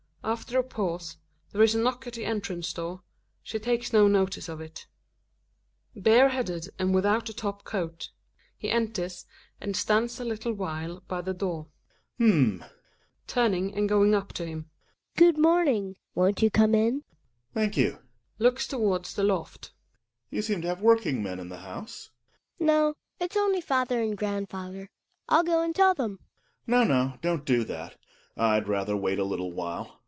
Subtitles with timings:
[0.23, 1.17] After a pause
[1.51, 3.01] there is a knock at the entrance door;
[3.41, 4.85] she takes no notice of it.
[5.43, 8.11] \ Gregers {bareheaded and without a top coat;
[8.55, 9.25] he enters
[9.59, 11.69] I and stands a little while by the door).
[12.19, 12.59] H'm!
[12.59, 12.69] / Hedvig
[13.25, 14.69] {turning and going up to him).
[15.17, 15.95] Good morning.
[16.13, 17.01] Won't you come in?
[17.01, 17.03] Gregers.
[17.55, 17.99] Thank you
[18.37, 19.73] {looks towards the loft).
[20.29, 22.11] You seem to have workingmen in the house?
[22.59, 23.23] THE WILD DUCK.
[23.23, 23.25] 65 Hedviq.
[23.25, 24.91] No, it's only father and grandfather.
[25.27, 26.19] I'll go and tell them.
[26.67, 26.67] Gregers.
[26.67, 27.97] No, no, don't do that,
[28.37, 29.97] I'd rather wait a little while.